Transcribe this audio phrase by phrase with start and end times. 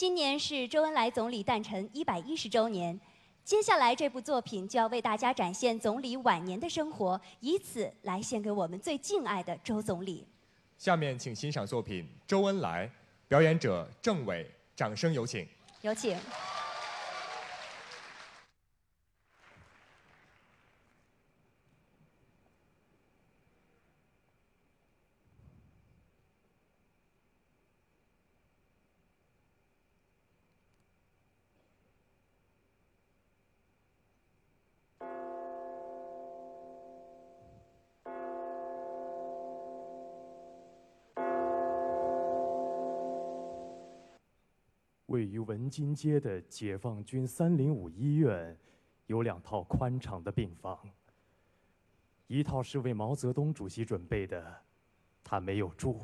[0.00, 2.98] 今年是周恩来总理诞辰一百一十周年，
[3.44, 10.26] 接下来这部作品就要为大家展现总理晚年的生活，以此来献给我们最敬爱的周总理。
[10.78, 12.88] 下面请欣赏作品《周恩来》，
[13.28, 15.46] 表演者郑伟，掌声有请。
[15.82, 16.16] 有请。
[45.10, 48.56] 位于文津街的解放军三零五医院，
[49.06, 50.78] 有两套宽敞的病房。
[52.28, 54.62] 一套是为毛泽东主席准备的，
[55.24, 55.96] 他没有住；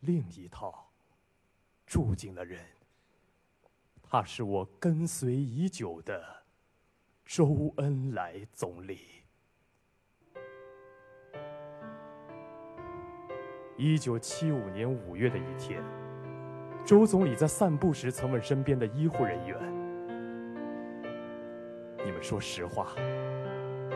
[0.00, 0.90] 另一套
[1.86, 2.60] 住进了人，
[4.02, 6.42] 他是我跟随已久的
[7.24, 8.98] 周恩来总理。
[13.76, 15.99] 一九七五年五月的一天。
[16.84, 19.56] 周总理在散步时曾问身边的医护人员
[22.04, 22.88] ：“你们说实话，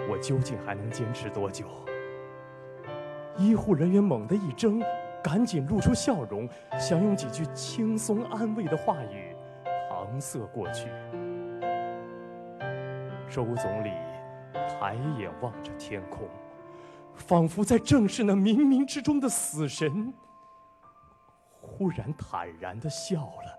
[0.09, 1.67] 我究竟还能坚持多久？”
[3.37, 4.81] 医护人员猛地一怔，
[5.23, 9.35] 赶紧露出笑容，想用几句轻松安慰的话语
[9.91, 10.89] 搪塞过去。
[13.29, 13.91] 周总理
[14.69, 16.29] 抬眼望着天空，
[17.17, 20.15] 仿佛在正视那冥冥之中的死神。
[21.77, 23.59] 忽然坦然的笑了，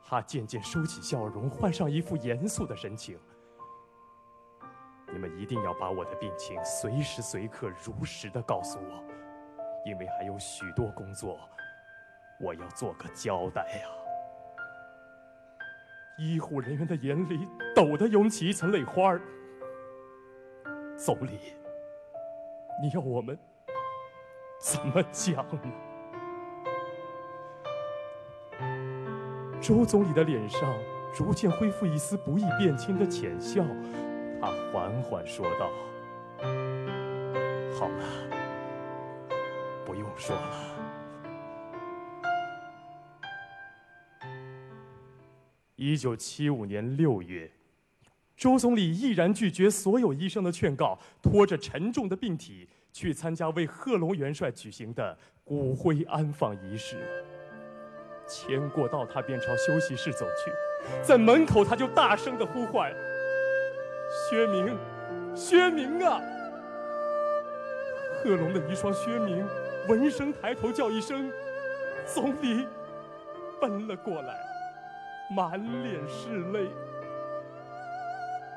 [0.00, 3.18] 他渐渐收起笑容，换上一副严肃的神情。
[5.12, 9.02] 你们一定要把我的病情随时随刻如实的告诉我，
[9.84, 11.36] 因为还有许多工作，
[12.40, 13.88] 我要做个交代呀。
[16.18, 19.20] 医护人员的眼里陡地涌起一层泪花儿。
[20.96, 21.54] 总理，
[22.80, 23.36] 你要我们
[24.60, 25.95] 怎么讲呢？
[29.66, 30.72] 周总理的脸上
[31.12, 33.64] 逐渐恢复一丝不易辨清的浅笑，
[34.40, 35.68] 他缓缓说道
[37.76, 38.04] ：“好了，
[39.84, 40.76] 不用说了。”
[45.74, 47.50] 一九七五年六月，
[48.36, 57.24] 周总理毅然拒绝所有医生的劝告，拖着沉重的病体去参加为贺龙元帅举行的骨灰安放仪式。
[58.26, 60.52] 牵过道，他便朝休息室走去，
[61.02, 62.92] 在门口他就大声的呼唤
[64.28, 64.76] ：“薛明，
[65.34, 66.20] 薛明啊！”
[68.22, 69.46] 贺龙的遗孀薛明
[69.88, 71.30] 闻声抬头叫一声
[72.04, 72.66] ：“总理！”
[73.60, 74.36] 奔了过来，
[75.30, 76.68] 满脸是泪。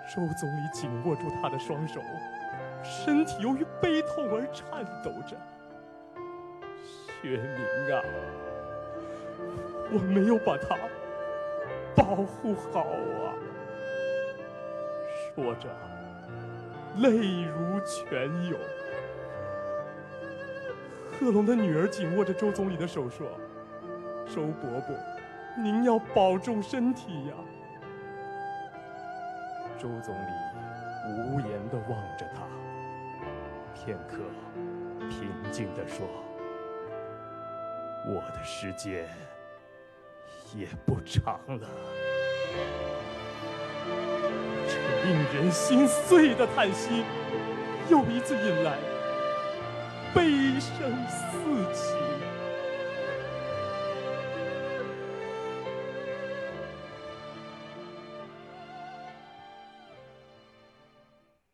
[0.07, 2.01] 周总理紧握住他的双手，
[2.83, 5.37] 身体由于悲痛而颤抖着
[7.21, 8.01] ：“薛明啊！”
[9.91, 10.77] 我没有把他
[11.95, 13.33] 保护好啊！
[15.35, 15.67] 说着，
[16.97, 18.59] 泪如泉涌。
[21.11, 23.27] 贺龙的女儿紧握着周总理的手说
[24.33, 24.95] ：“周伯伯，
[25.57, 27.33] 您要保重身体呀。”
[29.77, 30.31] 周总理
[31.13, 32.43] 无言地望着他，
[33.73, 34.19] 片刻，
[35.09, 36.05] 平静地说
[38.07, 39.07] ：“我的时间。”
[40.55, 41.69] 也不长了，
[44.67, 47.03] 这令人心碎的叹息，
[47.89, 48.77] 又一次引来
[50.13, 51.93] 悲声四起。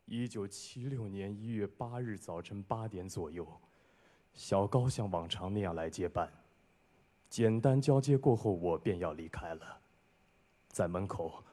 [0.06, 3.46] 一九七六年一月八日早晨八点左右，
[4.32, 6.28] 小高像往常那样来接班。
[7.36, 9.60] 简单交接过后，我便要离开了。
[10.68, 11.44] 在门口，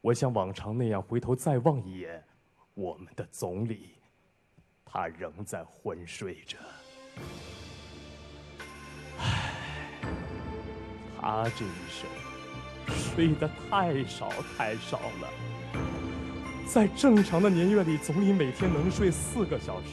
[0.00, 2.22] 我像往常那样回头再望一眼，
[2.74, 3.96] 我们的总理，
[4.84, 6.58] 他仍在昏睡着。
[9.18, 9.52] 唉，
[11.20, 12.08] 他这一生
[12.86, 15.28] 睡得太少太少了。
[16.68, 19.88] 在正常的年月里，总理每天能睡四个小时，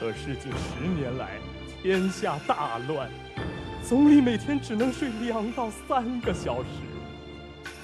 [0.00, 1.38] 可是近十年来，
[1.82, 3.10] 天下大乱。
[3.88, 6.68] 总理每天只能睡两到三个小时。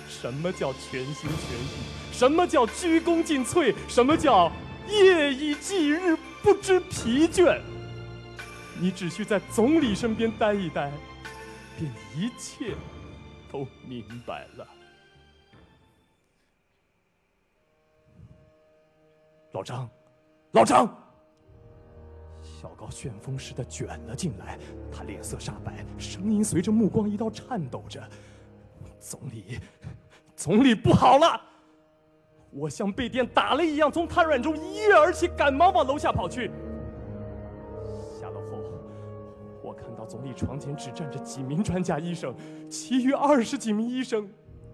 [0.06, 2.12] 什么叫全心全意？
[2.12, 3.74] 什么叫鞠躬尽瘁？
[3.88, 4.52] 什么叫
[4.86, 7.58] 夜以继日不知疲倦？
[8.78, 10.92] 你只需在总理身边待一待，
[11.78, 12.74] 便一切
[13.50, 14.68] 都明白了。
[19.52, 19.88] 老张，
[20.52, 21.03] 老张！
[22.64, 24.58] 小高旋风似的卷了进来，
[24.90, 28.02] 他脸色煞白，声音随着目光一道颤抖着
[28.98, 29.58] ：“总理，
[30.34, 31.38] 总理不好了！”
[32.50, 36.50] 我像被电打了一样，从瘫软中一跃而起，赶忙往楼下跑去。
[38.18, 38.58] 下楼后，
[39.62, 42.34] 我看到总理床前只站着几名专家医生，
[42.70, 44.26] 其余二十几名医生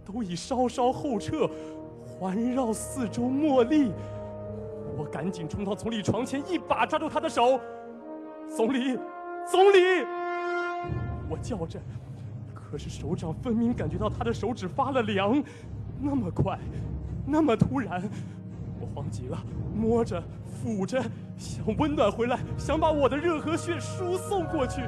[0.05, 1.51] 都已稍稍后撤，
[2.07, 3.91] 环绕四周默立。
[4.97, 7.59] 我赶紧冲到总理床前，一把抓住他的手
[8.55, 8.99] ：“总理，
[9.47, 10.05] 总理！”
[11.31, 11.81] 我叫着，
[12.53, 15.43] 可是手掌分明感觉到他的手指发了凉，
[16.01, 16.59] 那么快，
[17.25, 18.03] 那么突然，
[18.81, 19.39] 我慌极了，
[19.75, 20.21] 摸着、
[20.63, 21.01] 抚着，
[21.37, 24.83] 想温暖回来，想把我的热和血输送过去。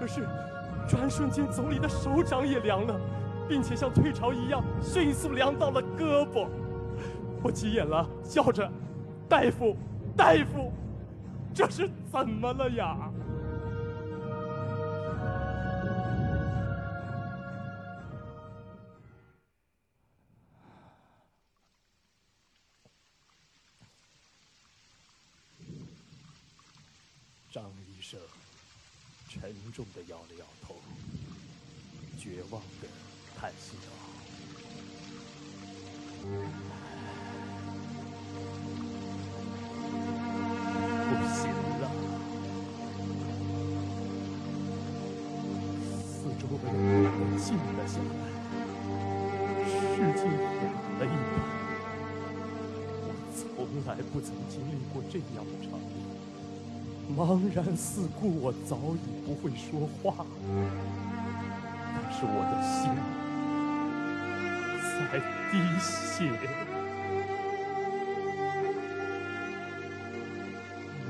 [0.00, 0.26] 可是，
[0.88, 2.98] 转瞬间，总理的手掌也凉了，
[3.46, 6.48] 并且像退潮一样，迅速凉到了胳膊。
[7.42, 8.66] 我急眼了，叫着
[9.28, 9.76] ：“大夫，
[10.16, 10.72] 大夫，
[11.60, 12.96] 这是怎么了呀？”
[27.52, 28.18] 张医生
[29.28, 30.76] 沉重的摇了摇头，
[32.18, 32.88] 绝望的
[33.36, 33.90] 叹息道。
[53.90, 55.90] 从来不曾经历过这样的场面，
[57.16, 60.24] 茫然四顾，我早已不会说话，
[61.92, 62.88] 但是我的心
[64.94, 65.18] 在
[65.50, 66.30] 滴血。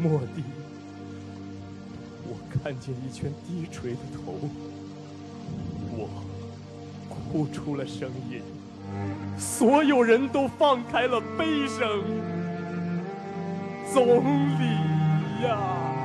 [0.02, 0.42] 蓦地，
[2.24, 4.48] 我看见一圈低垂的头。
[5.92, 6.08] 我
[7.10, 8.40] 哭出了声音，
[9.38, 12.39] 所有人都放开了悲声。
[13.92, 14.06] 总
[14.58, 15.99] 理呀！